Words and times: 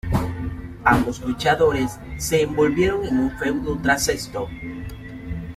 Ambos 0.83 1.21
luchadores 1.23 1.99
se 2.17 2.41
envolvieron 2.41 3.05
en 3.05 3.19
un 3.19 3.31
feudo 3.37 3.77
tras 3.83 4.07
esto. 4.09 4.49